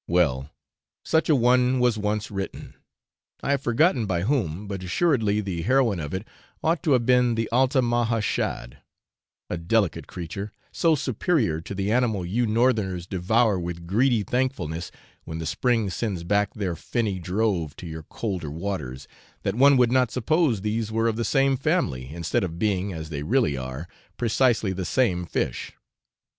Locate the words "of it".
5.99-6.27